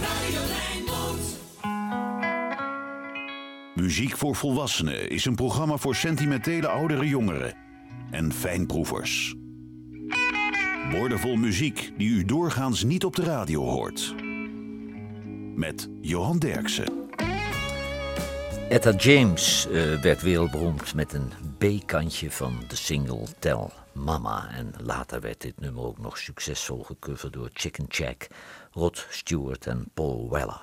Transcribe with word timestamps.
Radio. 0.00 0.40
Muziek 3.74 4.16
voor 4.16 4.36
Volwassenen 4.36 5.10
is 5.10 5.24
een 5.24 5.34
programma 5.34 5.76
voor 5.76 5.94
sentimentele 5.94 6.68
oudere 6.68 7.08
jongeren 7.08 7.54
en 8.10 8.32
fijnproevers. 8.32 9.34
Woordenvol 10.90 11.36
muziek 11.36 11.92
die 11.96 12.08
u 12.08 12.24
doorgaans 12.24 12.84
niet 12.84 13.04
op 13.04 13.16
de 13.16 13.22
radio 13.22 13.62
hoort. 13.62 14.14
Met 15.54 15.88
Johan 16.00 16.38
Derksen. 16.38 17.08
Etta 18.68 18.92
James 18.92 19.66
eh, 19.66 20.00
werd 20.00 20.22
wereldberoemd 20.22 20.94
met 20.94 21.12
een 21.12 21.32
B-kantje 21.58 22.30
van 22.30 22.62
de 22.68 22.76
single 22.76 23.24
Tell 23.38 23.68
Mama. 23.92 24.48
En 24.50 24.72
later 24.78 25.20
werd 25.20 25.40
dit 25.40 25.60
nummer 25.60 25.84
ook 25.84 25.98
nog 25.98 26.18
succesvol 26.18 26.82
gecoverd 26.82 27.32
door 27.32 27.50
Chicken 27.52 27.84
Check, 27.88 28.28
Rod 28.76 28.96
Stewart 29.10 29.66
and 29.66 29.92
Paul 29.96 30.28
Weller. 30.28 30.60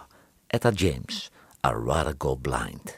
Etta 0.50 0.72
James, 0.72 1.30
I'd 1.64 1.76
Rather 1.76 2.14
Go 2.14 2.36
Blind. 2.38 2.96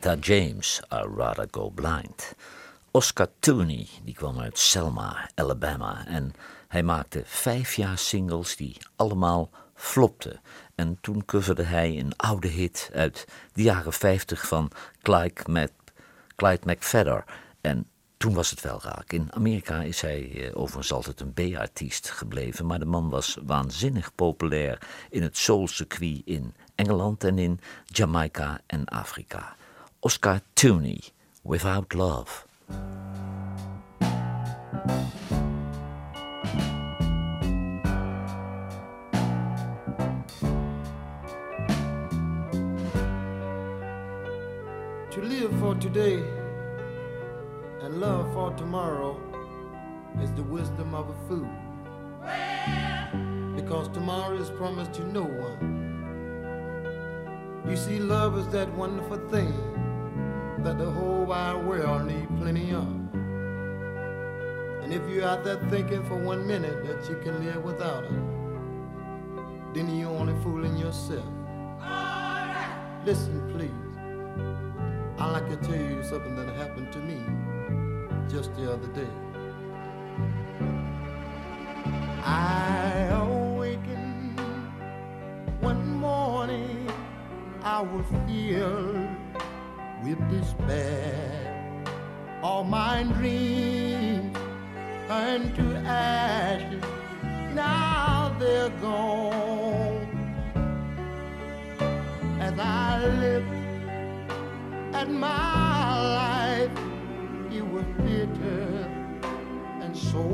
James, 0.00 0.80
I'd 0.90 1.16
Rather 1.16 1.46
Go 1.50 1.70
Blind. 1.70 2.34
Oscar 2.92 3.28
Tooney, 3.40 3.88
die 4.04 4.14
kwam 4.14 4.40
uit 4.40 4.58
Selma, 4.58 5.28
Alabama. 5.34 6.06
En 6.06 6.32
hij 6.68 6.82
maakte 6.82 7.22
vijf 7.24 7.74
jaar 7.74 7.98
singles 7.98 8.56
die 8.56 8.76
allemaal 8.96 9.50
flopten. 9.74 10.40
En 10.74 10.98
toen 11.00 11.24
coverde 11.24 11.62
hij 11.62 11.98
een 11.98 12.16
oude 12.16 12.48
hit 12.48 12.90
uit 12.94 13.26
de 13.52 13.62
jaren 13.62 13.92
50 13.92 14.46
van 14.46 14.70
Clyde, 15.02 15.40
Mac, 15.46 15.70
Clyde 16.36 16.72
McFadder. 16.72 17.24
En 17.60 17.86
toen 18.16 18.34
was 18.34 18.50
het 18.50 18.60
wel 18.60 18.80
raak. 18.82 19.12
In 19.12 19.28
Amerika 19.30 19.82
is 19.82 20.00
hij 20.00 20.30
eh, 20.34 20.56
overigens 20.56 20.92
altijd 20.92 21.20
een 21.20 21.32
B-artiest 21.32 22.10
gebleven. 22.10 22.66
Maar 22.66 22.78
de 22.78 22.84
man 22.84 23.10
was 23.10 23.38
waanzinnig 23.42 24.14
populair 24.14 24.78
in 25.10 25.22
het 25.22 25.36
soulcircuit 25.36 26.22
in 26.24 26.54
Engeland 26.74 27.24
en 27.24 27.38
in 27.38 27.60
Jamaica 27.84 28.60
en 28.66 28.84
Afrika. 28.84 29.56
Oscar 30.02 30.40
Toney, 30.54 31.02
Without 31.44 31.94
Love. 31.94 32.46
To 45.10 45.20
live 45.20 45.52
for 45.60 45.74
today 45.74 46.24
and 47.82 48.00
love 48.00 48.32
for 48.32 48.54
tomorrow 48.54 49.20
is 50.22 50.32
the 50.32 50.42
wisdom 50.44 50.94
of 50.94 51.10
a 51.10 51.14
fool. 51.28 51.46
Because 53.54 53.88
tomorrow 53.88 54.34
is 54.34 54.48
promised 54.48 54.94
to 54.94 55.04
no 55.06 55.24
one. 55.24 55.90
You 57.68 57.76
see, 57.76 57.98
love 57.98 58.38
is 58.38 58.48
that 58.48 58.72
wonderful 58.72 59.18
thing 59.28 59.69
that 60.64 60.76
the 60.76 60.90
whole 60.90 61.24
wide 61.24 61.64
world 61.64 62.06
need 62.06 62.28
plenty 62.38 62.70
of. 62.72 62.86
And 64.82 64.92
if 64.92 65.08
you're 65.08 65.24
out 65.24 65.42
there 65.42 65.56
thinking 65.70 66.04
for 66.04 66.16
one 66.16 66.46
minute 66.46 66.84
that 66.84 67.08
you 67.08 67.16
can 67.22 67.44
live 67.44 67.64
without 67.64 68.04
it, 68.04 69.74
then 69.74 69.96
you're 69.96 70.10
only 70.10 70.34
fooling 70.42 70.76
yourself. 70.76 71.24
Listen, 73.06 73.40
please. 73.54 73.70
I'd 75.18 75.32
like 75.32 75.48
to 75.48 75.56
tell 75.56 75.80
you 75.80 76.02
something 76.02 76.36
that 76.36 76.54
happened 76.56 76.92
to 76.92 76.98
me 76.98 77.24
just 78.28 78.54
the 78.56 78.70
other 78.70 78.88
day. 78.88 79.08
I 82.22 83.08
awakened 83.12 84.38
one 85.60 85.86
morning, 85.96 86.86
I 87.62 87.80
was 87.80 88.04
filled 88.26 89.19
with 90.02 90.18
despair. 90.30 91.46
All 92.42 92.64
my 92.64 93.02
dreams 93.02 94.36
turned 95.08 95.54
to 95.56 95.76
ashes, 95.86 96.82
now 97.54 98.34
they're 98.38 98.70
gone. 98.80 100.08
As 102.40 102.58
I 102.58 103.06
looked 103.22 103.52
at 104.94 105.10
my 105.10 106.00
life, 106.18 106.70
it 107.52 107.66
was 107.66 107.84
bitter 107.98 108.88
and 109.82 109.96
so 109.96 110.24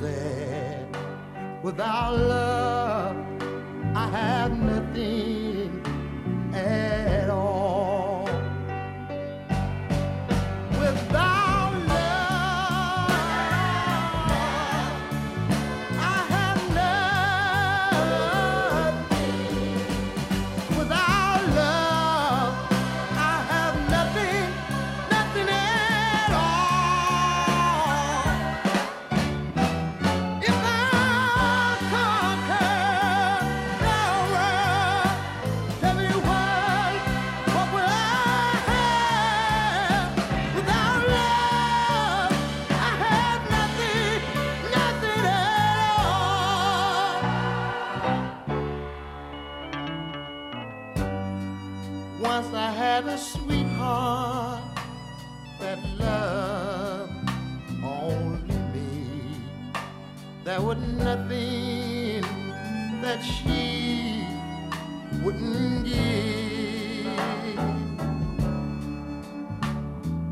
sad. 0.00 0.96
Without 1.62 2.18
love, 2.18 3.16
I 3.94 4.06
have 4.08 4.52
nothing 4.58 5.82
like 53.04 53.14
a 53.14 53.18
sweetheart 53.18 54.62
that 55.60 55.78
love 55.98 57.10
only 57.82 58.54
me. 58.72 59.06
There 60.44 60.60
was 60.60 60.78
nothing 60.78 62.22
that 63.02 63.20
she 63.20 64.26
wouldn't 65.22 65.84
give. 65.84 67.06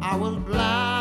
I 0.00 0.16
was 0.16 0.36
blind. 0.44 0.91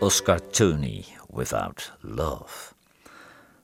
Oscar 0.00 0.40
Tony 0.50 1.04
Without 1.28 1.92
Love. 2.00 2.74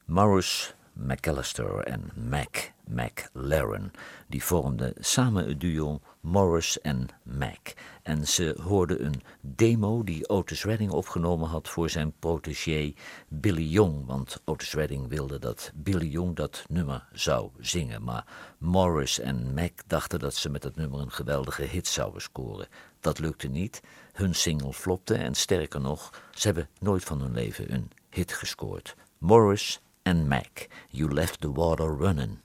Morris 0.06 0.74
McAllister 0.92 1.82
en 1.86 2.10
Mac 2.14 2.72
McLaren, 2.86 3.92
die 4.26 4.44
vormden 4.44 4.92
samen 4.98 5.48
het 5.48 5.60
duo 5.60 6.00
Morris 6.20 6.80
en 6.80 7.08
Mac. 7.22 7.72
En 8.02 8.26
ze 8.26 8.56
hoorden 8.62 9.04
een 9.04 9.22
demo 9.40 10.04
die 10.04 10.28
Otis 10.28 10.64
Redding 10.64 10.90
opgenomen 10.90 11.48
had 11.48 11.68
voor 11.68 11.90
zijn 11.90 12.12
protégé 12.18 12.94
Billy 13.28 13.68
Jong. 13.68 14.06
Want 14.06 14.40
Otis 14.44 14.72
Redding 14.74 15.08
wilde 15.08 15.38
dat 15.38 15.70
Billy 15.74 16.08
Jong 16.08 16.36
dat 16.36 16.64
nummer 16.68 17.08
zou 17.12 17.50
zingen. 17.60 18.02
Maar 18.02 18.24
Morris 18.58 19.18
en 19.18 19.54
Mac 19.54 19.72
dachten 19.86 20.18
dat 20.18 20.34
ze 20.34 20.48
met 20.48 20.62
dat 20.62 20.76
nummer 20.76 21.00
een 21.00 21.12
geweldige 21.12 21.62
hit 21.62 21.86
zouden 21.86 22.22
scoren. 22.22 22.68
Dat 23.06 23.18
lukte 23.18 23.48
niet. 23.48 23.82
Hun 24.12 24.34
single 24.34 24.72
flopte 24.72 25.14
en 25.14 25.34
sterker 25.34 25.80
nog, 25.80 26.22
ze 26.34 26.46
hebben 26.46 26.68
nooit 26.80 27.04
van 27.04 27.20
hun 27.20 27.32
leven 27.32 27.72
een 27.74 27.90
hit 28.10 28.32
gescoord. 28.32 28.96
Morris 29.18 29.80
en 30.02 30.28
Mac, 30.28 30.66
You 30.90 31.12
Left 31.12 31.40
the 31.40 31.52
Water 31.52 31.96
running. 31.96 32.38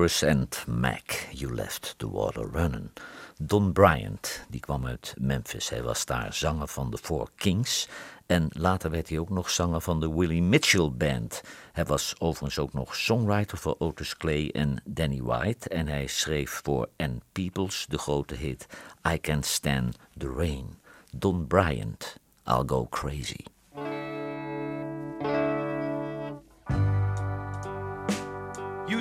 And 0.00 0.64
Mac, 0.66 1.28
You 1.30 1.54
Left 1.54 1.94
the 1.98 2.10
Water 2.10 2.50
Running. 2.50 2.90
Don 3.38 3.72
Bryant, 3.72 4.44
die 4.48 4.60
kwam 4.60 4.86
uit 4.86 5.14
Memphis. 5.18 5.68
Hij 5.68 5.82
was 5.82 6.04
daar 6.04 6.34
zanger 6.34 6.68
van 6.68 6.90
de 6.90 6.98
Four 6.98 7.28
Kings. 7.36 7.88
En 8.26 8.48
later 8.52 8.90
werd 8.90 9.08
hij 9.08 9.18
ook 9.18 9.30
nog 9.30 9.50
zanger 9.50 9.80
van 9.80 10.00
de 10.00 10.14
Willie 10.14 10.42
Mitchell 10.42 10.90
Band. 10.90 11.42
Hij 11.72 11.84
was 11.84 12.14
overigens 12.18 12.58
ook 12.58 12.72
nog 12.72 12.96
songwriter 12.96 13.58
voor 13.58 13.76
Otis 13.78 14.16
Clay 14.16 14.48
en 14.52 14.82
Danny 14.84 15.22
White. 15.22 15.68
En 15.68 15.86
hij 15.86 16.06
schreef 16.06 16.60
voor 16.64 16.88
Ann 16.96 17.22
Peoples 17.32 17.86
de 17.88 17.98
grote 17.98 18.34
hit 18.34 18.66
I 19.12 19.20
Can't 19.20 19.46
Stand 19.46 19.96
the 20.18 20.32
Rain. 20.36 20.78
Don 21.16 21.46
Bryant, 21.46 22.16
I'll 22.46 22.62
Go 22.66 22.86
Crazy. 22.86 23.44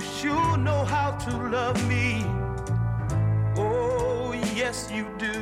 You 0.10 0.16
sure 0.16 0.58
know 0.58 0.84
how 0.86 1.12
to 1.12 1.38
love 1.50 1.88
me. 1.88 2.26
Oh, 3.58 4.34
yes, 4.56 4.90
you 4.92 5.06
do. 5.20 5.36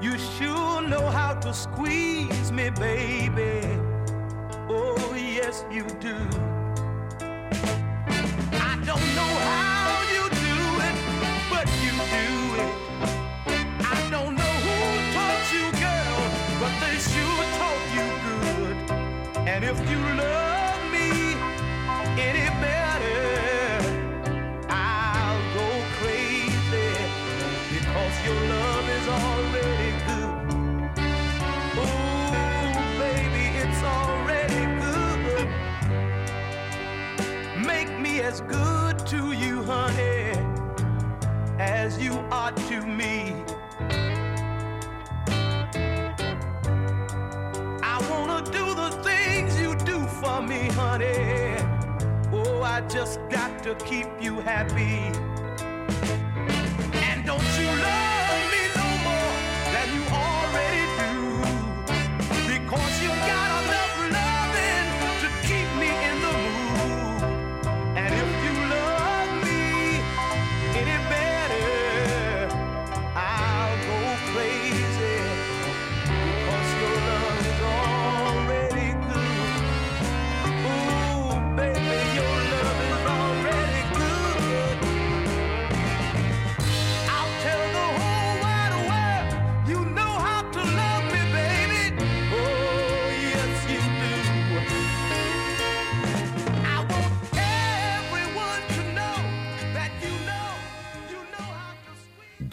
You 0.00 0.18
sure 0.18 0.80
know 0.80 1.06
how 1.06 1.34
to 1.34 1.52
squeeze 1.52 2.50
me, 2.50 2.70
baby. 2.70 3.60
Oh, 4.70 5.14
yes, 5.14 5.64
you 5.70 5.84
do. 6.00 6.16
I 8.52 8.78
don't 8.86 9.08
know 9.14 9.39
if 19.70 19.88
you 19.88 19.98
love 20.16 20.39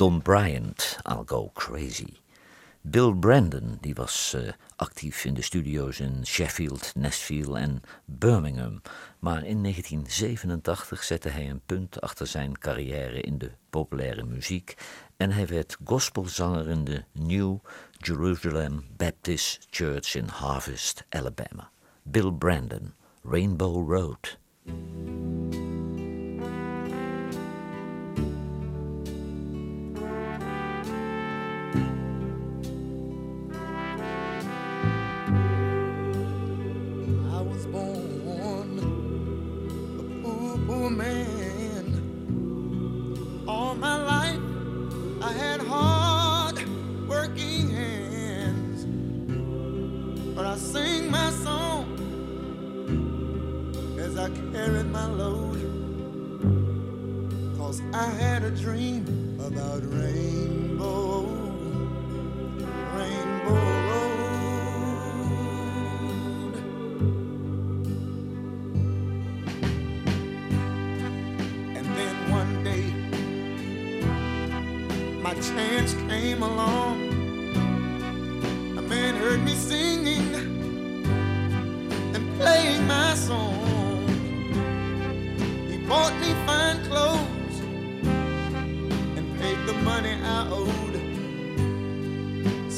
Don 0.07 0.21
Bryant, 0.21 0.99
I'll 1.05 1.25
Go 1.25 1.51
Crazy. 1.53 2.21
Bill 2.81 3.13
Brandon, 3.13 3.77
die 3.81 3.93
was 3.93 4.33
eh, 4.33 4.53
actief 4.75 5.25
in 5.25 5.33
de 5.33 5.41
studio's 5.41 5.99
in 5.99 6.25
Sheffield, 6.25 6.95
Nashville 6.95 7.57
en 7.57 7.81
Birmingham. 8.05 8.81
Maar 9.19 9.43
in 9.43 9.61
1987 9.61 11.03
zette 11.03 11.29
hij 11.29 11.49
een 11.49 11.61
punt 11.65 12.01
achter 12.01 12.27
zijn 12.27 12.57
carrière 12.57 13.21
in 13.21 13.37
de 13.37 13.51
populaire 13.69 14.23
muziek 14.23 14.75
en 15.17 15.31
hij 15.31 15.47
werd 15.47 15.77
gospelzanger 15.83 16.69
in 16.69 16.83
de 16.83 17.03
New 17.11 17.57
Jerusalem 17.97 18.85
Baptist 18.97 19.67
Church 19.69 20.15
in 20.15 20.27
Harvest, 20.27 21.03
Alabama. 21.09 21.69
Bill 22.03 22.31
Brandon, 22.31 22.93
Rainbow 23.23 23.91
Road. 23.91 24.37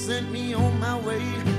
Sent 0.09 0.31
me 0.31 0.55
on 0.55 0.79
my 0.79 0.97
way 1.01 1.58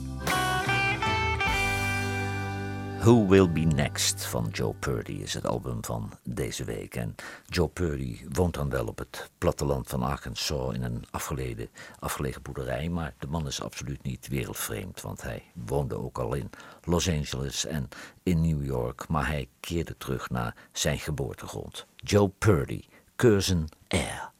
Who 3.01 3.27
Will 3.27 3.51
Be 3.51 3.59
Next 3.59 4.25
van 4.25 4.47
Joe 4.51 4.73
Purdy 4.73 5.11
is 5.11 5.33
het 5.33 5.45
album 5.45 5.85
van 5.85 6.11
deze 6.23 6.63
week. 6.63 6.95
En 6.95 7.15
Joe 7.45 7.67
Purdy 7.67 8.19
woont 8.31 8.53
dan 8.53 8.69
wel 8.69 8.85
op 8.85 8.97
het 8.97 9.29
platteland 9.37 9.87
van 9.87 10.03
Arkansas 10.03 10.73
in 10.73 10.83
een 10.83 11.03
afgelegen, 11.11 11.69
afgelegen 11.99 12.41
boerderij. 12.41 12.89
Maar 12.89 13.13
de 13.19 13.27
man 13.27 13.47
is 13.47 13.61
absoluut 13.61 14.03
niet 14.03 14.27
wereldvreemd, 14.27 15.01
want 15.01 15.21
hij 15.21 15.43
woonde 15.65 15.97
ook 15.97 16.17
al 16.17 16.33
in 16.33 16.49
Los 16.83 17.09
Angeles 17.09 17.65
en 17.65 17.87
in 18.23 18.41
New 18.41 18.65
York. 18.65 19.07
Maar 19.07 19.27
hij 19.27 19.47
keerde 19.59 19.97
terug 19.97 20.29
naar 20.29 20.55
zijn 20.71 20.99
geboortegrond. 20.99 21.85
Joe 21.95 22.29
Purdy, 22.29 22.83
Curzon 23.15 23.69
Air. 23.87 24.31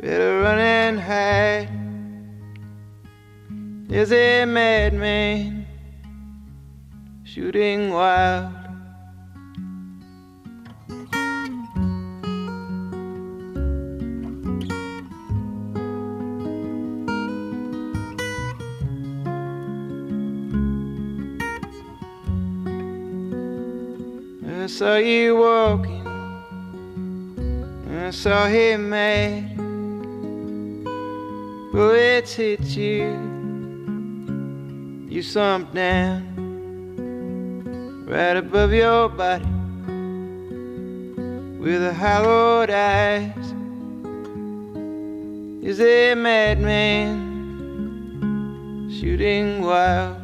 Better 0.00 0.40
run 0.40 0.58
and 0.58 0.98
hide. 0.98 1.68
There's 3.86 4.10
a 4.12 4.46
madman 4.46 5.66
shooting 7.22 7.90
wild. 7.90 8.54
I 24.48 24.66
saw 24.66 24.96
you 24.96 25.36
walking. 25.36 26.06
I 27.90 28.10
saw 28.10 28.46
him 28.46 28.88
mad. 28.88 29.59
Bullets 31.80 32.34
hit 32.34 32.76
you. 32.76 33.08
You 35.08 35.22
slumped 35.22 35.72
down 35.72 36.26
right 38.06 38.36
above 38.36 38.74
your 38.74 39.08
body 39.08 39.46
with 41.58 41.82
a 41.82 41.94
hollowed 41.94 42.68
eyes. 42.68 43.54
Is 45.64 45.80
a 45.80 46.14
madman 46.16 47.16
shooting 49.00 49.62
wild? 49.62 50.19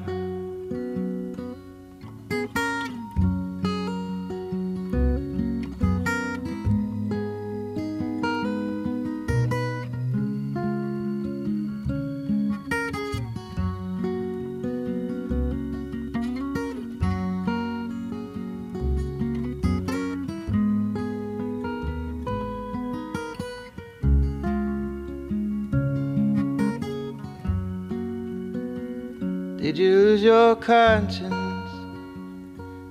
Conscience? 30.67 31.71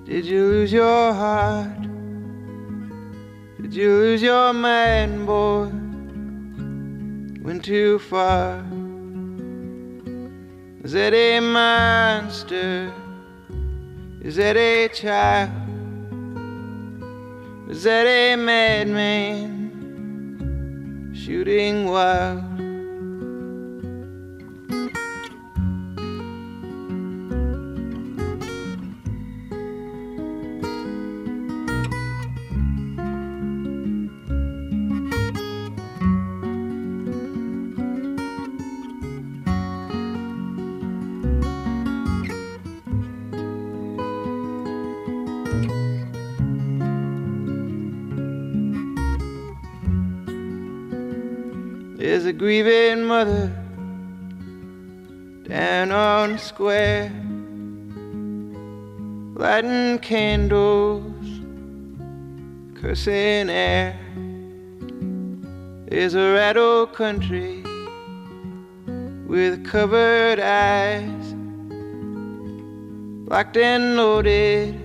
Did 0.06 0.26
you 0.26 0.46
lose 0.48 0.72
your 0.72 1.14
heart? 1.14 1.82
Did 3.62 3.74
you 3.74 3.90
lose 3.90 4.22
your 4.22 4.54
mind, 4.54 5.26
boy? 5.26 5.66
Went 7.44 7.66
too 7.66 8.00
far. 8.00 8.64
Is 10.86 10.94
that 10.94 11.14
a 11.14 11.42
monster? 11.42 12.94
Is 14.22 14.38
that 14.38 14.56
a 14.56 14.88
child? 14.88 15.52
Is 17.70 17.84
that 17.84 18.08
a 18.08 18.38
madman 18.38 19.52
shooting 21.14 21.88
wild? 21.88 22.65
Candles, 60.06 61.02
cursing 62.80 63.50
air. 63.50 63.98
There's 65.88 66.14
a 66.14 66.32
rattle 66.32 66.86
country 66.86 67.64
with 69.26 69.66
covered 69.66 70.40
eyes, 70.40 71.34
locked 73.28 73.58
and 73.58 73.96
loaded, 73.98 74.76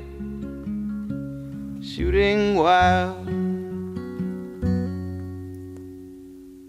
shooting 1.85 2.55
wild. 2.55 3.27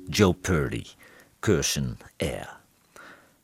Joe 0.10 0.34
Purdy, 0.34 0.88
Curzon 1.40 2.00
Air. 2.20 2.50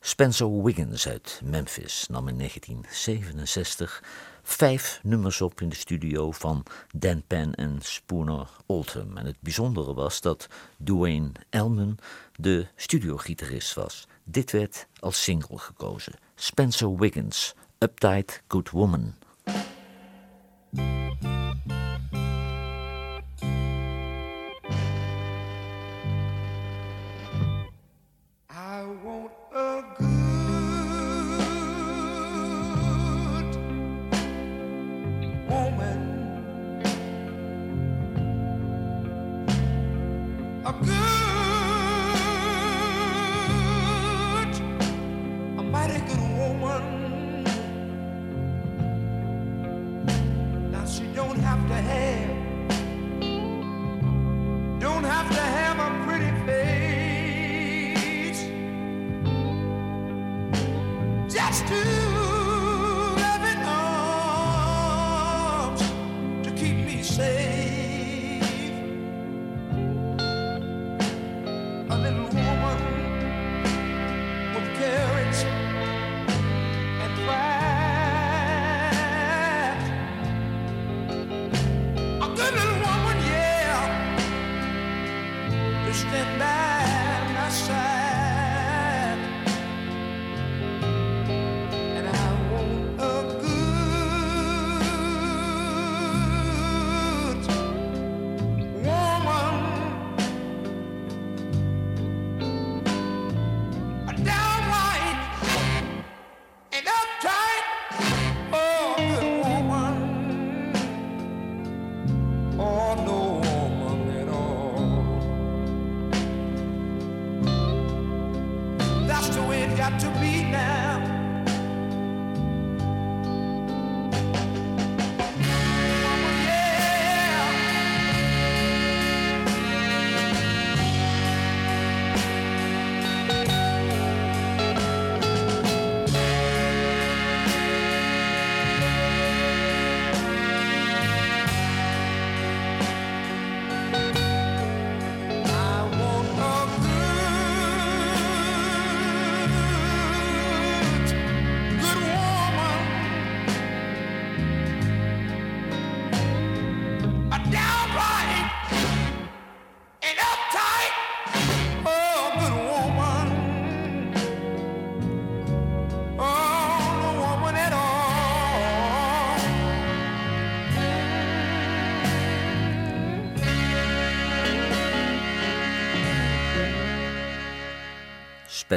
Spencer 0.02 0.46
Wiggins 0.46 1.06
uit 1.06 1.40
Memphis 1.44 2.08
nam 2.08 2.28
in 2.28 2.36
1967 2.38 4.00
vijf 4.48 5.00
nummers 5.02 5.40
op 5.40 5.60
in 5.60 5.68
de 5.68 5.74
studio 5.76 6.30
van 6.30 6.62
Dan 6.94 7.22
Penn 7.26 7.54
en 7.54 7.78
Spooner 7.82 8.48
Oldham. 8.66 9.16
En 9.16 9.26
het 9.26 9.36
bijzondere 9.40 9.94
was 9.94 10.20
dat 10.20 10.48
Dwayne 10.84 11.30
Elman 11.50 11.98
de 12.36 12.66
studiogitarist 12.76 13.74
was. 13.74 14.06
Dit 14.24 14.50
werd 14.50 14.86
als 15.00 15.22
single 15.22 15.58
gekozen. 15.58 16.12
Spencer 16.34 16.96
Wiggins, 16.96 17.54
Uptight 17.78 18.42
Good 18.48 18.70
Woman. 18.70 19.14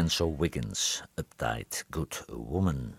Spencer 0.01 0.37
Wiggins, 0.37 1.03
Uptight 1.15 1.85
Good 1.91 2.23
Woman. 2.27 2.97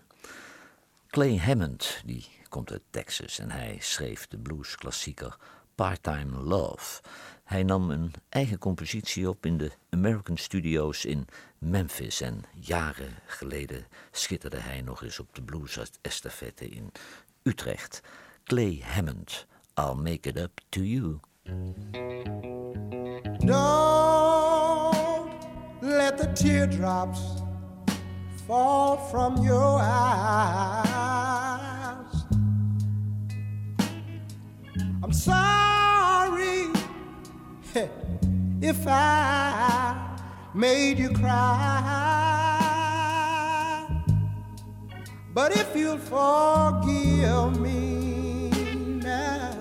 Clay 1.09 1.37
Hammond, 1.37 2.01
die 2.05 2.25
komt 2.49 2.71
uit 2.71 2.81
Texas 2.89 3.39
en 3.39 3.51
hij 3.51 3.77
schreef 3.79 4.27
de 4.27 4.37
bluesklassieker 4.37 5.37
Part-Time 5.75 6.37
Love. 6.37 7.01
Hij 7.43 7.63
nam 7.63 7.89
een 7.89 8.13
eigen 8.29 8.57
compositie 8.57 9.29
op 9.29 9.45
in 9.45 9.57
de 9.57 9.71
American 9.89 10.37
Studios 10.37 11.05
in 11.05 11.27
Memphis 11.57 12.21
en 12.21 12.43
jaren 12.59 13.15
geleden 13.25 13.85
schitterde 14.11 14.59
hij 14.59 14.81
nog 14.81 15.03
eens 15.03 15.19
op 15.19 15.35
de 15.35 15.41
blues 15.41 15.79
estafette 16.01 16.69
in 16.69 16.91
Utrecht. 17.41 18.01
Clay 18.43 18.81
Hammond, 18.83 19.45
I'll 19.79 19.95
make 19.95 20.29
it 20.29 20.37
up 20.37 20.61
to 20.69 20.81
you. 20.81 21.19
Let 25.97 26.17
the 26.17 26.27
teardrops 26.33 27.21
fall 28.47 28.97
from 29.11 29.37
your 29.43 29.79
eyes. 29.81 30.93
I'm 35.03 35.13
sorry 35.13 36.67
if 38.61 38.87
I 38.87 40.17
made 40.53 40.97
you 40.99 41.09
cry. 41.09 42.03
But 45.33 45.55
if 45.57 45.75
you'll 45.75 45.97
forgive 45.97 47.59
me 47.59 48.49
now, 49.03 49.57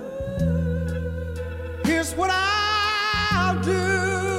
here's 1.84 2.14
what 2.14 2.30
I'll 2.30 3.60
do. 3.62 4.31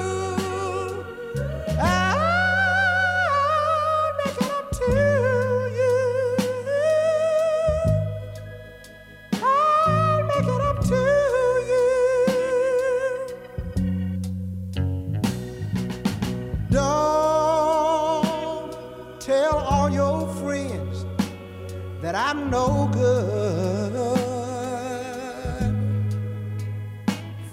That 22.13 22.35
I'm 22.35 22.51
no 22.51 22.89
good. 22.93 23.93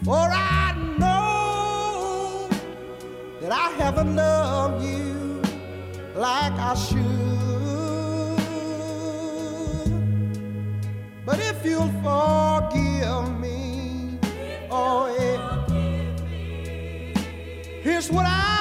For 0.04 0.28
I 0.30 0.74
know 0.98 2.48
that 3.40 3.52
I 3.52 3.70
haven't 3.78 4.16
loved 4.16 4.84
you 4.84 5.40
like 6.14 6.52
I 6.52 6.74
should. 6.74 6.98
But 11.24 11.38
if 11.40 11.64
you'll 11.64 11.94
forgive 12.04 13.40
me, 13.40 14.18
oh 14.70 15.08
yeah. 15.18 15.38
Here's 17.82 18.10
what 18.10 18.26
I'll 18.26 18.59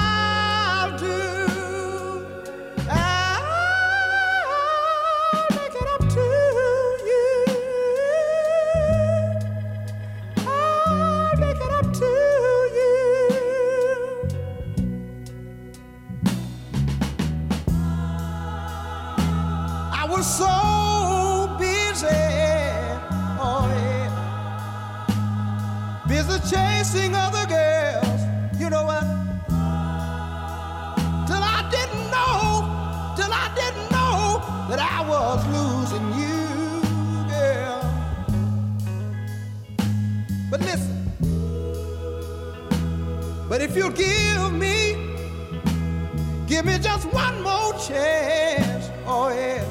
give 46.62 46.66
me 46.74 46.78
just 46.78 47.06
one 47.06 47.42
more 47.42 47.72
chance, 47.78 48.90
oh 49.06 49.30
yeah. 49.30 49.64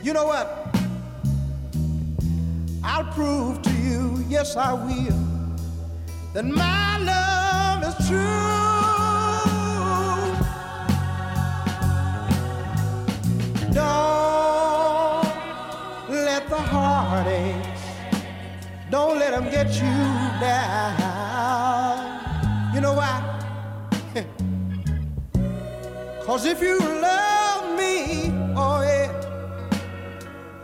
You 0.00 0.12
know 0.12 0.26
what? 0.26 0.76
I'll 2.84 3.12
prove 3.12 3.60
to 3.62 3.70
you, 3.70 4.24
yes 4.28 4.54
I 4.54 4.74
will, 4.74 5.18
that 6.34 6.44
my 6.44 6.98
love 6.98 7.82
is 7.88 7.96
true. 8.06 8.18
Don't 13.72 15.26
let 16.08 16.48
the 16.48 16.60
heartaches, 16.60 17.82
don't 18.88 19.18
let 19.18 19.32
them 19.32 19.50
get 19.50 19.74
you 19.74 19.90
down. 20.40 21.31
Cause 26.32 26.46
if 26.46 26.62
you 26.62 26.78
love 26.78 27.78
me, 27.78 28.32
oh 28.56 28.80
yeah, 28.80 29.12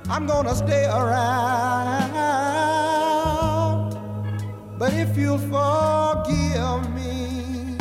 I'm 0.08 0.26
gonna 0.26 0.54
stay 0.54 0.86
around. 0.86 2.14
But 4.78 4.94
if 4.94 5.14
you'll 5.14 5.36
forgive 5.36 6.88
me, 6.94 7.76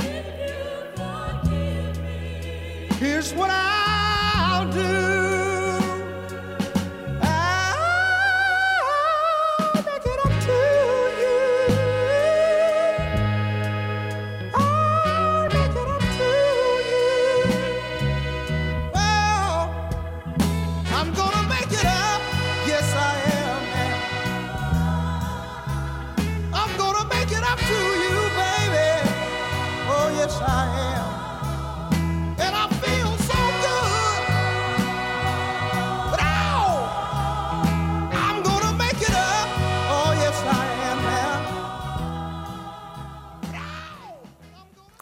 here's 3.00 3.34
what 3.34 3.52
I'll 3.54 4.69
do. 4.69 5.07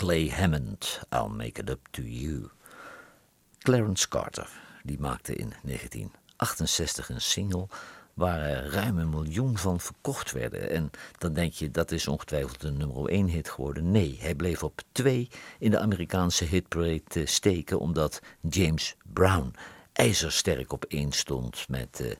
Clay 0.06 0.30
Hammond, 0.30 1.00
I'll 1.12 1.30
make 1.30 1.58
it 1.58 1.68
up 1.68 1.88
to 1.94 2.04
you. 2.04 2.52
Clarence 3.63 4.08
Carter, 4.08 4.48
die 4.84 5.00
maakte 5.00 5.36
in 5.36 5.54
1968 5.63 7.10
een 7.10 7.22
single 7.22 7.68
waar 8.13 8.39
er 8.39 8.70
ruim 8.72 8.98
een 8.98 9.10
miljoen 9.10 9.58
van 9.58 9.80
verkocht 9.80 10.32
werden. 10.32 10.70
En 10.70 10.91
dan 11.18 11.34
denk 11.34 11.54
je, 11.54 11.72
dat 11.72 11.91
is 11.91 12.08
ongetwijfeld 12.08 12.63
een 12.63 12.78
nummer 12.78 13.10
1 13.10 13.28
hit 13.28 13.50
geworden. 13.50 13.91
Nee, 13.91 14.18
hij 14.20 14.36
bleef 14.36 14.63
op 14.63 14.82
2 14.91 15.30
in 15.60 15.72
de 15.72 15.80
Amerikaanse 15.80 16.46
hitparade 16.46 17.26
steken, 17.26 17.80
omdat 17.80 18.22
James 18.50 18.96
Brown 19.13 19.54
ijzersterk 19.94 20.74
op 20.74 20.86
1 20.88 21.12
stond 21.12 21.68
met 21.70 22.00
eh, 22.00 22.15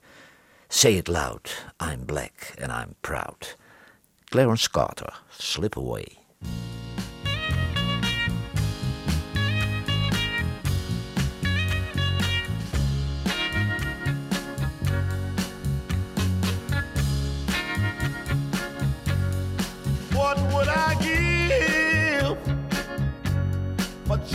Say 0.68 0.92
It 0.92 1.08
Loud, 1.08 1.66
I'm 1.92 2.06
Black 2.06 2.54
and 2.62 2.72
I'm 2.72 2.96
Proud. 3.02 3.58
Clarence 4.24 4.70
Carter, 4.70 5.22
Slip 5.30 5.78
Away. 5.78 6.18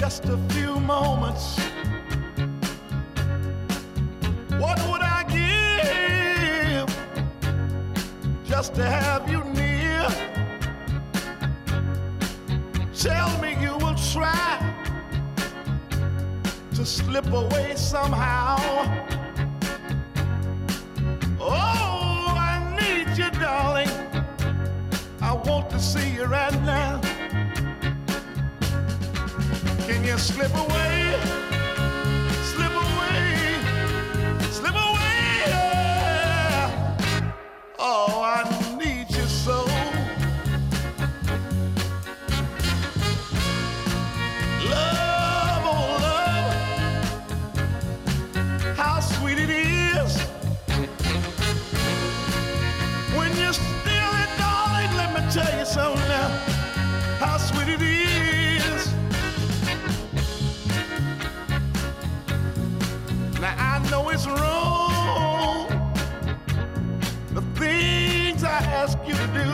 Just 0.00 0.24
a 0.24 0.38
few 0.48 0.80
moments? 0.80 1.58
What 4.58 4.78
would 4.88 5.02
I 5.02 5.24
give 5.28 6.88
just 8.46 8.74
to 8.76 8.82
have 8.82 9.30
you 9.30 9.44
near? 9.44 10.08
Tell 12.94 13.38
me 13.42 13.60
you 13.60 13.76
will 13.76 13.94
try 14.14 14.74
to 16.76 16.86
slip 16.86 17.30
away 17.30 17.74
somehow. 17.76 18.56
Oh, 21.38 22.34
I 22.38 22.56
need 22.80 23.18
you, 23.18 23.30
darling. 23.32 23.90
I 25.20 25.34
want 25.34 25.68
to 25.68 25.78
see 25.78 26.14
you 26.14 26.24
right 26.24 26.58
now. 26.62 27.09
Can 29.90 30.04
you 30.04 30.16
slip 30.18 30.54
away? 30.54 31.16
Slip 32.52 32.70
away. 32.70 33.56
Slip 34.52 34.74
away. 34.74 35.42
yeah. 35.48 37.32
Oh, 37.76 38.22
I 38.22 38.59
wrong, 64.30 65.68
the 67.34 67.42
things 67.58 68.44
I 68.44 68.58
ask 68.80 68.98
you 69.06 69.14
to 69.14 69.26
do. 69.42 69.50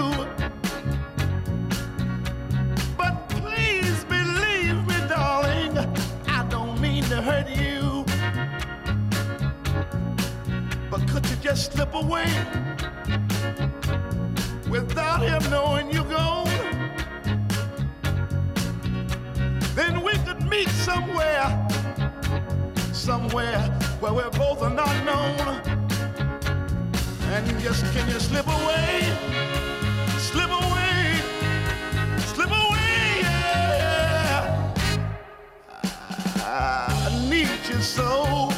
But 2.96 3.28
please 3.28 4.04
believe 4.04 4.86
me, 4.86 4.98
darling, 5.08 5.76
I 6.28 6.46
don't 6.48 6.80
mean 6.80 7.04
to 7.04 7.20
hurt 7.22 7.48
you. 7.48 8.04
But 10.90 11.06
could 11.08 11.28
you 11.28 11.36
just 11.36 11.72
slip 11.72 11.94
away 11.94 12.26
without 14.68 15.22
him 15.22 15.50
knowing 15.50 15.90
you're 15.90 16.04
gone? 16.04 16.46
Then 19.74 20.02
we 20.02 20.12
could 20.24 20.42
meet 20.48 20.68
somewhere, 20.68 21.68
somewhere 22.92 23.85
where 24.00 24.12
we're 24.12 24.30
both 24.30 24.62
are 24.62 24.70
not 24.70 24.96
known. 25.04 25.60
And 27.32 27.60
just 27.60 27.84
can 27.92 28.08
you 28.08 28.20
slip 28.20 28.46
away? 28.46 29.16
Slip 30.18 30.50
away 30.50 30.86
slip 32.36 32.50
away, 32.50 33.20
yeah. 33.22 34.72
I 36.44 37.28
need 37.30 37.60
you 37.68 37.80
so. 37.80 38.50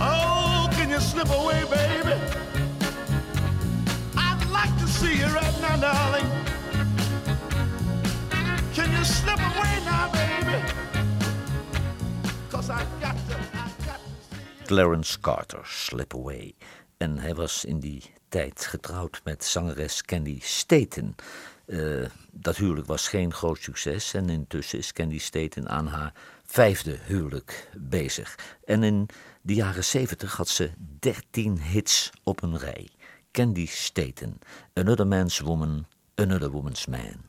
Oh, 0.00 0.68
can 0.72 0.88
you 0.88 1.00
slip 1.00 1.28
away, 1.28 1.62
baby? 1.70 2.16
I'd 4.16 4.46
like 4.50 4.74
to 4.78 4.86
see 4.86 5.18
you 5.18 5.26
right 5.26 5.56
now, 5.60 5.76
darling. 5.76 6.30
Can 8.74 8.90
you 8.96 9.04
slip 9.04 9.40
away 9.50 9.74
now, 9.84 10.10
baby? 10.10 10.58
Cause 12.50 12.70
I 12.70 12.82
got. 13.00 13.27
Clarence 14.68 15.20
Carter, 15.20 15.60
Slip 15.64 16.14
Away. 16.14 16.54
En 16.96 17.18
hij 17.18 17.34
was 17.34 17.64
in 17.64 17.80
die 17.80 18.02
tijd 18.28 18.66
getrouwd 18.66 19.20
met 19.24 19.44
zangeres 19.44 20.02
Candy 20.02 20.38
Staten. 20.42 21.14
Eh, 21.66 22.04
dat 22.32 22.56
huwelijk 22.56 22.86
was 22.86 23.08
geen 23.08 23.32
groot 23.32 23.58
succes 23.62 24.14
en 24.14 24.30
intussen 24.30 24.78
is 24.78 24.92
Candy 24.92 25.18
Staten 25.18 25.68
aan 25.68 25.86
haar 25.86 26.12
vijfde 26.46 26.98
huwelijk 27.04 27.70
bezig. 27.78 28.38
En 28.64 28.82
in 28.82 29.08
de 29.42 29.54
jaren 29.54 29.84
zeventig 29.84 30.36
had 30.36 30.48
ze 30.48 30.70
dertien 30.98 31.60
hits 31.60 32.10
op 32.22 32.42
een 32.42 32.58
rij. 32.58 32.88
Candy 33.32 33.66
Staten, 33.66 34.38
Another 34.74 35.06
Man's 35.06 35.40
Woman, 35.40 35.86
Another 36.14 36.50
Woman's 36.50 36.86
Man. 36.86 37.26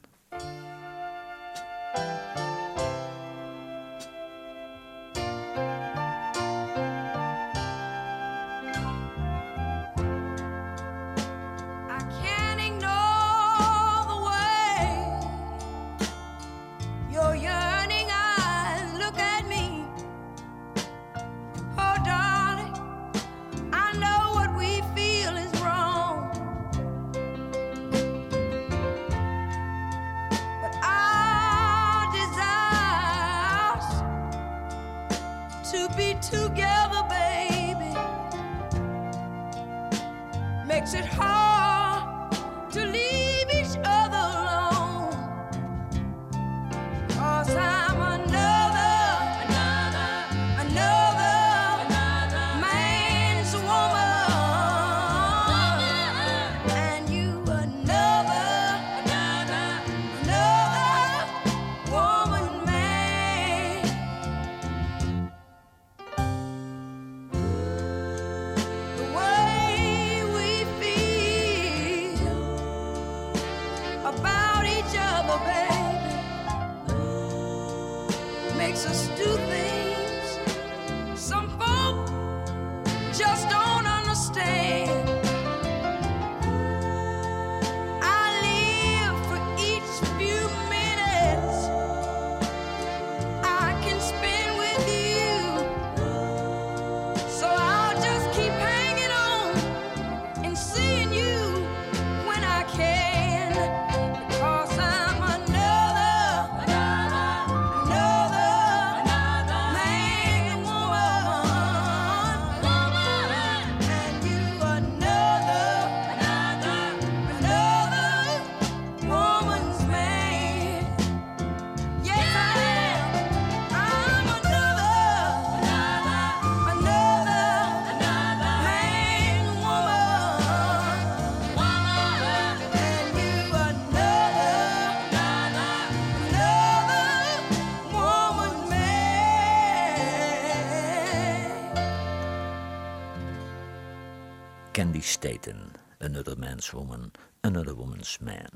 Staten, 145.01 145.71
Another 145.99 146.37
Man's 146.39 146.71
Woman, 146.71 147.11
Another 147.41 147.75
Woman's 147.75 148.17
Man. 148.19 148.49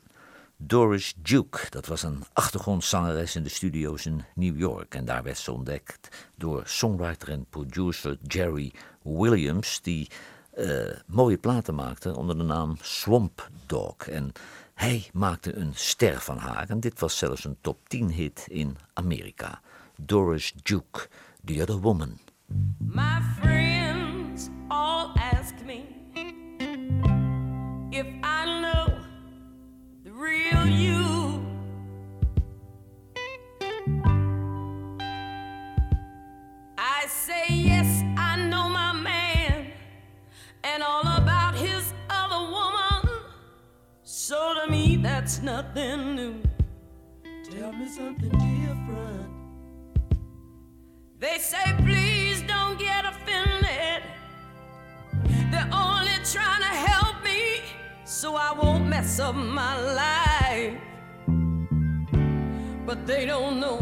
Doris 0.57 1.13
Duke, 1.17 1.69
dat 1.69 1.85
was 1.85 2.03
een 2.03 2.23
achtergrondzangeres 2.33 3.35
in 3.35 3.43
de 3.43 3.49
studio's 3.49 4.05
in 4.05 4.23
New 4.35 4.57
York. 4.57 4.95
En 4.95 5.05
daar 5.05 5.23
werd 5.23 5.37
ze 5.37 5.51
ontdekt 5.51 6.29
door 6.35 6.61
songwriter 6.65 7.29
en 7.29 7.45
producer 7.49 8.17
Jerry 8.21 8.73
Williams, 9.01 9.81
die 9.81 10.09
eh, 10.51 10.97
mooie 11.07 11.37
platen 11.37 11.75
maakte 11.75 12.15
onder 12.15 12.37
de 12.37 12.43
naam 12.43 12.77
Swamp 12.81 13.49
Dog. 13.65 13.95
En 13.97 14.31
hij 14.73 15.09
maakte 15.13 15.55
een 15.55 15.71
ster 15.73 16.19
van 16.19 16.37
haar. 16.37 16.69
En 16.69 16.79
dit 16.79 16.99
was 16.99 17.17
zelfs 17.17 17.43
een 17.43 17.57
top 17.61 17.89
10 17.89 18.11
hit 18.11 18.45
in 18.49 18.77
Amerika. 18.93 19.61
Doris 19.97 20.53
Duke, 20.63 21.07
The 21.45 21.61
Other 21.61 21.79
Woman. 21.79 22.19
My 22.77 23.21
friends 23.39 24.49
all 24.67 25.11
ask 25.15 25.53
me 25.65 26.02
if 27.95 28.07
I 28.23 28.45
know 28.59 28.91
the 30.03 30.11
real 30.11 30.65
you. 30.65 31.45
I 36.75 37.05
say 37.07 37.45
yes, 37.49 38.03
I 38.17 38.37
know 38.49 38.67
my 38.67 38.93
man 38.93 39.73
and 40.63 40.81
all 40.81 41.01
about 41.01 41.53
his 41.53 41.93
other 42.09 42.49
woman. 42.49 43.21
So 44.01 44.55
to 44.55 44.71
me, 44.71 44.95
that's 44.95 45.43
nothing 45.43 46.15
new. 46.15 46.41
Tell 47.51 47.71
me 47.73 47.87
something 47.87 48.31
different. 48.31 49.29
They 51.19 51.37
say, 51.37 51.82
mess 59.03 59.19
up 59.19 59.35
my 59.35 59.75
life. 60.01 60.79
But 62.85 63.05
they 63.05 63.25
don't 63.25 63.59
know 63.59 63.81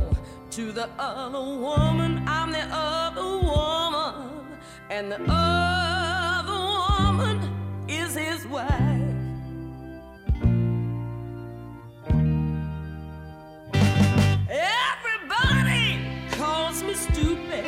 to 0.52 0.72
the 0.72 0.90
other 0.98 1.46
woman, 1.68 2.24
I'm 2.28 2.52
the 2.52 2.66
other 2.72 3.30
woman, 3.52 4.58
and 4.90 5.12
the 5.12 5.22
other 5.30 6.60
woman 6.80 7.38
is 7.88 8.16
his 8.16 8.48
wife. 8.48 8.72
Everybody 14.90 15.86
calls 16.32 16.82
me 16.82 16.96
stupid 16.96 17.66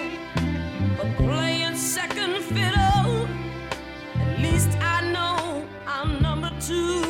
for 0.98 1.10
playing 1.24 1.76
second 1.76 2.34
fiddle. 2.56 3.28
At 4.16 4.40
least 4.40 4.72
I 4.96 5.12
know 5.12 5.68
I'm 5.86 6.20
number 6.22 6.52
two. 6.60 7.03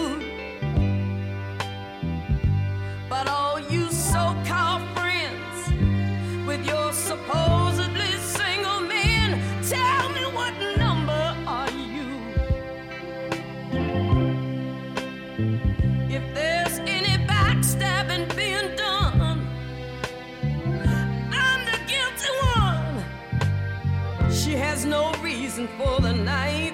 Reason 25.57 25.67
for 25.77 26.01
the 26.01 26.13
night. 26.13 26.73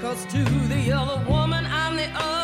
Cause 0.00 0.26
to 0.26 0.44
the 0.68 0.92
other 0.92 1.24
woman, 1.28 1.64
I'm 1.66 1.96
the 1.96 2.08
other 2.14 2.39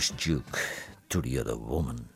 Duke, 0.00 0.58
To 1.08 1.20
the 1.20 1.38
Other 1.40 1.58
Woman. 1.58 2.08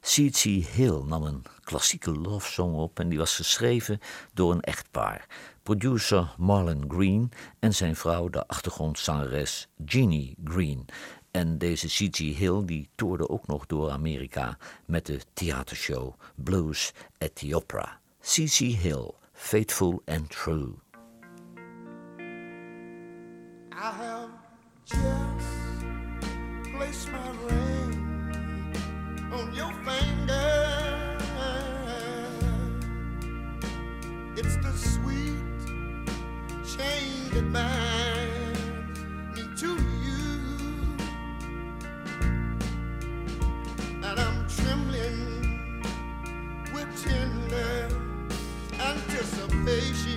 C.C. 0.00 0.42
Hill 0.42 1.02
nam 1.06 1.22
een 1.22 1.42
klassieke 1.64 2.10
love 2.12 2.52
song 2.52 2.74
op 2.74 2.98
en 3.00 3.08
die 3.08 3.18
was 3.18 3.36
geschreven 3.36 4.00
door 4.32 4.52
een 4.52 4.60
echtpaar. 4.60 5.26
Producer 5.62 6.34
Marlon 6.38 6.84
Green 6.88 7.32
en 7.58 7.74
zijn 7.74 7.96
vrouw, 7.96 8.28
de 8.28 8.46
achtergrondzangeres 8.46 9.68
Jeannie 9.84 10.36
Green. 10.44 10.86
En 11.30 11.58
deze 11.58 11.86
C.C. 11.86 12.16
Hill 12.16 12.64
die 12.64 12.88
toerde 12.94 13.28
ook 13.28 13.46
nog 13.46 13.66
door 13.66 13.90
Amerika 13.90 14.58
met 14.84 15.06
de 15.06 15.20
theatershow 15.32 16.14
Blues 16.34 16.92
at 17.18 17.34
the 17.34 17.56
Opera. 17.56 18.00
C.C. 18.20 18.58
Hill, 18.58 19.10
Faithful 19.32 20.02
and 20.06 20.30
True. 20.30 20.72
I 23.72 23.90
have 23.90 25.33
just 26.74 27.06
placed 27.06 27.12
my 27.12 27.30
ring 27.48 28.72
on 29.32 29.54
your 29.54 29.72
finger. 29.84 31.18
It's 34.36 34.56
the 34.56 34.72
sweet 34.72 35.42
chain 36.76 37.30
that 37.32 37.52
binds 37.52 39.00
me 39.36 39.42
to 39.56 39.68
you, 40.04 40.40
and 44.02 44.20
I'm 44.20 44.46
trembling 44.48 45.84
with 46.74 47.04
tender 47.04 47.88
anticipation 48.80 50.14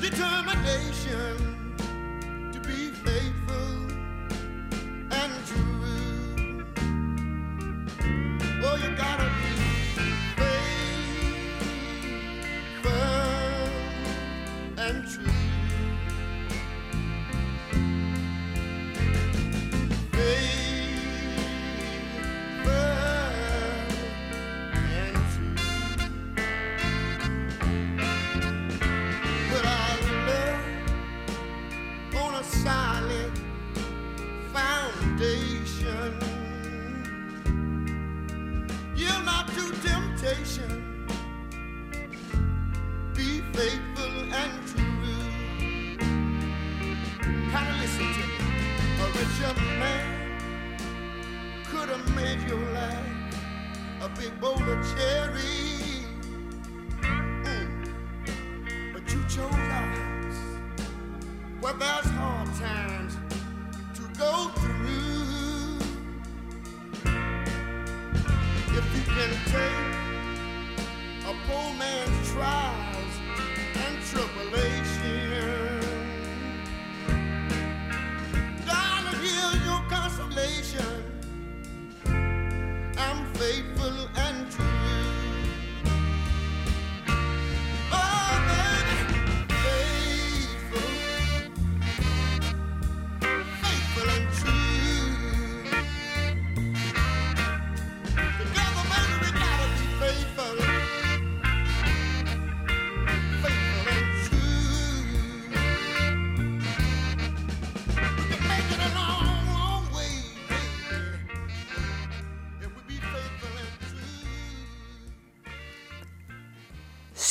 determination 0.00 1.51
true. 15.00 15.41
Cherries. 54.94 56.06
Mm 57.02 57.92
but 58.92 59.12
you 59.12 59.20
chose 59.28 59.52
ours. 59.78 60.36
Well, 61.60 61.74
there's 61.74 62.01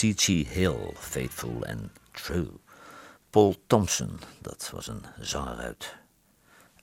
C.G. 0.02 0.28
Hill, 0.48 0.94
Faithful 0.96 1.64
and 1.68 1.90
True. 2.12 2.50
Paul 3.30 3.56
Thompson, 3.68 4.20
dat 4.40 4.70
was 4.74 4.88
een 4.88 5.06
zanger 5.20 5.58
uit 5.58 5.96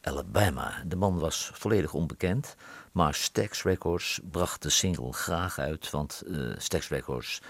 Alabama. 0.01 0.83
De 0.87 0.97
man 0.97 1.19
was 1.19 1.51
volledig 1.55 1.95
onbekend, 1.95 2.57
maar 2.93 3.14
Stax 3.14 3.62
Records 3.62 4.21
bracht 4.31 4.62
de 4.62 4.71
single 4.71 5.12
graag 5.12 5.59
uit, 5.59 5.91
want 5.91 6.23
eh 6.27 6.53
Stax 6.57 6.89
Records 6.89 7.41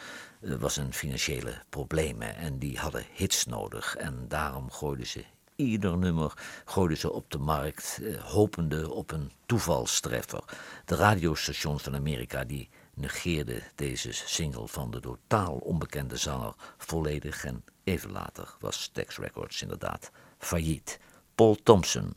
eh, 0.40 0.54
was 0.54 0.76
een 0.76 0.92
financiële 0.92 1.62
problemen 1.68 2.36
en 2.36 2.58
die 2.58 2.78
hadden 2.78 3.06
hits 3.12 3.46
nodig. 3.46 3.96
En 3.96 4.24
daarom 4.28 4.70
gooiden 4.70 5.06
ze 5.06 5.24
ieder 5.56 5.98
nummer 5.98 6.32
gooiden 6.64 6.98
ze 6.98 7.12
op 7.12 7.30
de 7.30 7.38
markt, 7.38 8.00
eh, 8.02 8.22
hopende 8.22 8.90
op 8.92 9.10
een 9.10 9.32
toevalstreffer. 9.46 10.44
De 10.84 10.94
radiostations 10.94 11.82
van 11.82 11.94
Amerika 11.94 12.44
die 12.44 12.68
negeerden 13.00 13.62
deze 13.74 14.12
single 14.12 14.68
van 14.68 14.90
de 14.90 15.00
totaal 15.00 15.54
onbekende 15.54 16.16
zanger 16.16 16.54
volledig 16.76 17.44
en 17.44 17.64
even 17.84 18.12
later 18.12 18.56
was 18.60 18.82
Stax 18.82 19.16
Records 19.16 19.62
inderdaad 19.62 20.10
failliet. 20.38 20.98
Paul 21.34 21.56
Thompson, 21.62 22.12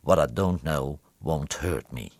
What 0.00 0.30
I 0.30 0.32
Don't 0.32 0.60
Know 0.60 0.98
Won't 1.18 1.58
Hurt 1.58 1.90
Me. 1.92 2.10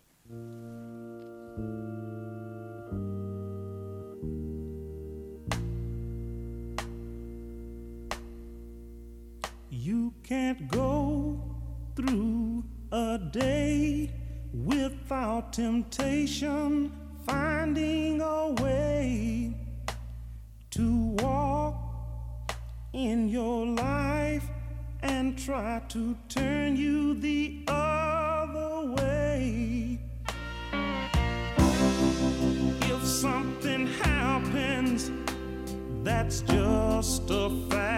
You 9.69 10.13
can't 10.23 10.73
go 10.73 11.39
through 11.95 12.65
a 12.93 13.19
day 13.19 14.11
without 14.53 15.53
temptation, 15.53 16.93
finding 17.27 18.21
a 18.21 18.53
way 18.63 19.53
to 20.71 21.07
walk 21.23 22.55
in 22.93 23.29
your 23.29 23.67
life 23.67 24.49
and 25.03 25.37
try 25.37 25.81
to 25.89 26.17
turn 26.29 26.77
you 26.77 27.15
the 27.15 27.65
other 27.67 28.95
way. 28.95 29.99
If 32.83 33.05
something 33.05 33.87
happens, 33.87 35.11
that's 36.05 36.43
just 36.43 37.29
a 37.31 37.51
fact 37.69 37.96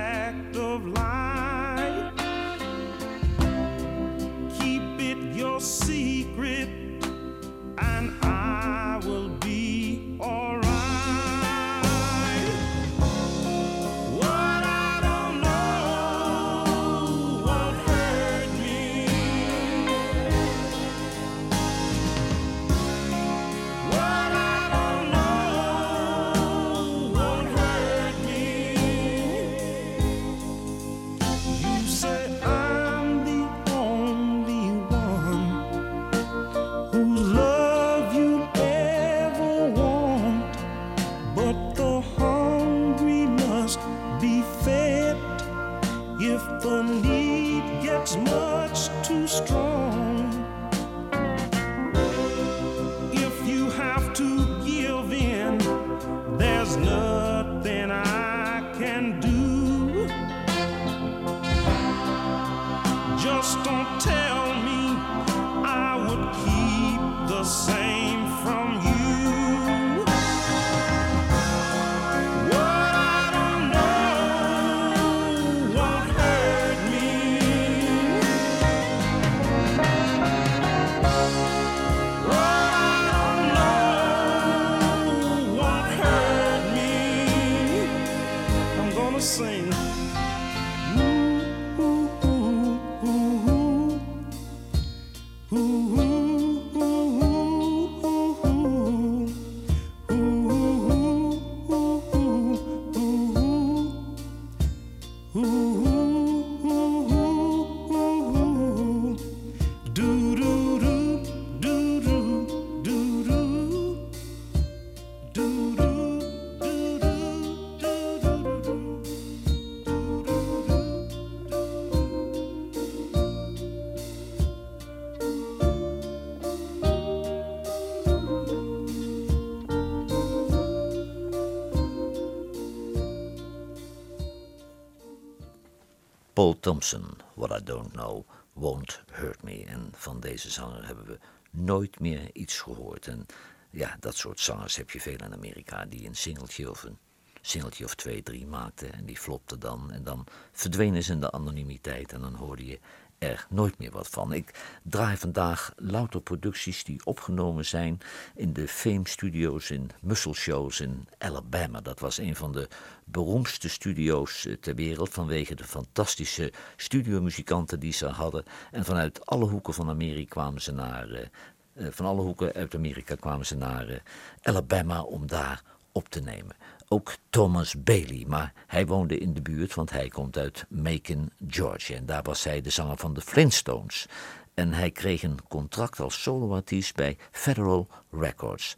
Paul 136.38 136.60
Thompson, 136.60 137.16
What 137.34 137.50
I 137.50 137.64
Don't 137.64 137.92
Know 137.92 138.24
Won't 138.52 139.02
Hurt 139.10 139.42
Me. 139.42 139.64
En 139.66 139.88
van 139.92 140.20
deze 140.20 140.50
zanger 140.50 140.86
hebben 140.86 141.06
we 141.06 141.18
nooit 141.50 142.00
meer 142.00 142.30
iets 142.32 142.60
gehoord. 142.60 143.06
En 143.06 143.26
ja, 143.70 143.96
dat 144.00 144.16
soort 144.16 144.40
zangers 144.40 144.76
heb 144.76 144.90
je 144.90 145.00
veel 145.00 145.18
in 145.18 145.32
Amerika 145.32 145.84
die 145.84 146.06
een 146.06 146.16
singeltje 146.16 146.70
of 146.70 146.82
een 146.82 146.98
singeltje 147.40 147.84
of 147.84 147.94
twee, 147.94 148.22
drie 148.22 148.46
maakten. 148.46 148.92
En 148.92 149.04
die 149.04 149.16
flopten 149.16 149.60
dan. 149.60 149.92
En 149.92 150.04
dan 150.04 150.26
verdwenen 150.52 151.02
ze 151.02 151.12
in 151.12 151.20
de 151.20 151.30
anonimiteit. 151.30 152.12
En 152.12 152.20
dan 152.20 152.34
hoorde 152.34 152.66
je 152.66 152.80
er 153.18 153.46
nooit 153.48 153.78
meer 153.78 153.90
wat 153.90 154.08
van. 154.08 154.32
Ik 154.32 154.78
draai 154.82 155.16
vandaag 155.16 155.72
louter 155.76 156.20
producties 156.20 156.84
die 156.84 157.04
opgenomen 157.04 157.64
zijn 157.64 158.00
in 158.34 158.52
de 158.52 158.68
Fame 158.68 159.08
Studios 159.08 159.70
in 159.70 159.90
Muscle 160.00 160.70
in 160.78 161.08
Alabama. 161.18 161.80
Dat 161.80 162.00
was 162.00 162.18
een 162.18 162.36
van 162.36 162.52
de 162.52 162.68
beroemdste 163.04 163.68
studio's 163.68 164.46
eh, 164.46 164.54
ter 164.54 164.74
wereld 164.74 165.10
vanwege 165.10 165.54
de 165.54 165.64
fantastische 165.64 166.52
studiomuzikanten 166.76 167.80
die 167.80 167.92
ze 167.92 168.06
hadden. 168.06 168.44
En 168.70 168.84
vanuit 168.84 169.26
alle 169.26 169.44
hoeken 169.44 169.74
van 169.74 169.88
Amerika 169.88 170.30
kwamen 170.30 170.62
ze 170.62 170.72
naar, 170.72 171.10
eh, 171.10 171.26
eh, 171.74 171.86
van 171.90 172.06
alle 172.06 172.22
hoeken 172.22 172.52
uit 172.52 172.74
Amerika 172.74 173.14
kwamen 173.14 173.46
ze 173.46 173.56
naar 173.56 174.02
Alabama 174.42 175.02
om 175.02 175.26
daar 175.26 175.62
op 175.92 176.08
te 176.08 176.20
nemen. 176.20 176.56
Ook 176.88 177.16
Thomas 177.30 177.82
Bailey, 177.82 178.24
maar 178.26 178.52
hij 178.66 178.86
woonde 178.86 179.18
in 179.18 179.34
de 179.34 179.42
buurt, 179.42 179.74
want 179.74 179.90
hij 179.90 180.08
komt 180.08 180.38
uit 180.38 180.66
Macon, 180.68 181.30
Georgia. 181.48 181.96
En 181.96 182.06
daar 182.06 182.22
was 182.22 182.44
hij 182.44 182.60
de 182.60 182.70
zanger 182.70 182.96
van 182.96 183.14
de 183.14 183.20
Flintstones. 183.20 184.06
En 184.54 184.72
hij 184.72 184.90
kreeg 184.90 185.22
een 185.22 185.38
contract 185.48 186.00
als 186.00 186.22
soloartiest 186.22 186.96
bij 186.96 187.16
Federal 187.30 187.88
Records. 188.10 188.76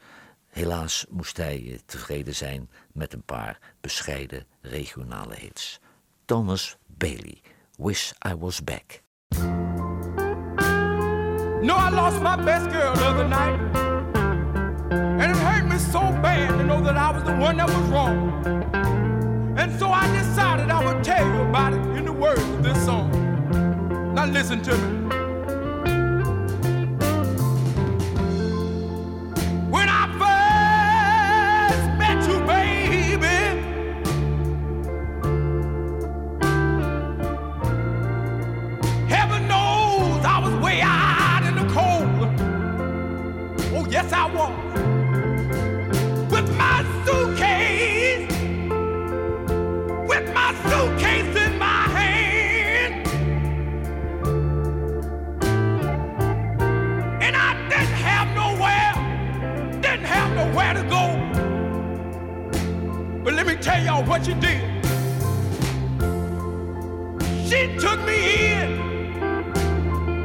Helaas 0.48 1.06
moest 1.08 1.36
hij 1.36 1.62
eh, 1.66 1.78
tevreden 1.86 2.34
zijn 2.34 2.70
met 2.92 3.12
een 3.12 3.22
paar 3.22 3.58
bescheiden 3.80 4.46
regionale 4.60 5.34
hits. 5.34 5.80
Thomas 6.24 6.76
Bailey, 6.86 7.40
Wish 7.76 8.12
I 8.28 8.34
Was 8.34 8.64
Back. 8.64 9.00
No, 11.62 11.76
I 11.76 11.90
lost 11.90 12.20
my 12.20 12.44
best 12.44 12.70
girl 12.70 12.94
the 12.94 13.26
night. 13.28 13.89
Me 15.70 15.78
so 15.78 16.00
bad 16.00 16.48
to 16.58 16.64
know 16.64 16.80
that 16.82 16.96
I 16.96 17.12
was 17.12 17.22
the 17.22 17.36
one 17.36 17.56
that 17.58 17.68
was 17.68 17.76
wrong. 17.90 18.44
And 19.56 19.78
so 19.78 19.88
I 19.88 20.04
decided 20.18 20.68
I 20.68 20.84
would 20.84 21.04
tell 21.04 21.24
you 21.24 21.42
about 21.42 21.74
it 21.74 21.80
in 21.96 22.06
the 22.06 22.12
words 22.12 22.42
of 22.42 22.64
this 22.64 22.84
song. 22.84 23.10
Now 24.14 24.26
listen 24.26 24.60
to 24.62 24.76
me. 24.76 24.99
Tell 63.60 63.82
y'all 63.84 64.04
what 64.04 64.24
she 64.24 64.34
did. 64.34 64.62
She 67.46 67.76
took 67.78 68.00
me 68.04 68.52
in, 68.52 68.70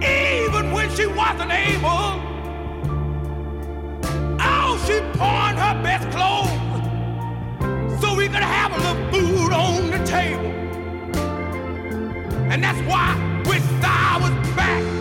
even 0.02 0.72
when 0.72 0.90
she 0.96 1.06
wasn't 1.06 1.52
able. 1.52 2.22
Oh, 4.40 4.82
she 4.88 5.02
pawned 5.18 5.58
her 5.60 5.82
best 5.84 6.10
clothes 6.12 6.50
so 8.02 8.16
we 8.16 8.28
could 8.28 8.36
have 8.38 8.72
a 8.72 8.78
little 8.78 9.12
food 9.12 9.52
on 9.54 9.92
the 9.92 10.06
table. 10.06 10.52
And 12.52 12.64
that's 12.64 12.80
why 12.88 13.16
I 13.18 13.50
wish 13.50 13.64
I 13.84 14.20
was. 14.22 14.46
Back 14.56 14.95